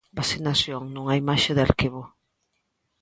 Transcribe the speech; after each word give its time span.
Vacinación, 0.19 0.81
nunha 0.93 1.19
imaxe 1.23 1.51
de 1.55 1.65
arquivo. 1.67 2.01